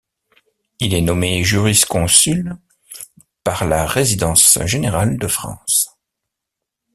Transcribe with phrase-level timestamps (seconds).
[0.79, 2.57] Il est nommé jurisconsulte
[3.43, 5.95] par la résidence générale de France.